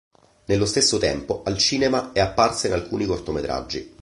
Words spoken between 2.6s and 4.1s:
in alcuni cortometraggi.